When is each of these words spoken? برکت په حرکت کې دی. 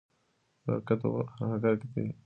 برکت 0.65 0.99
په 1.03 1.09
حرکت 1.51 1.79
کې 1.91 1.99
دی. 2.05 2.11